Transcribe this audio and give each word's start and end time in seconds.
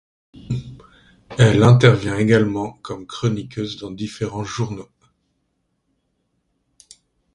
Elle 1.37 1.61
intervient 1.61 2.17
également 2.17 2.73
comme 2.81 3.05
chroniqueuse 3.05 3.77
dans 3.77 3.91
différents 3.91 4.43
journaux. 4.43 4.89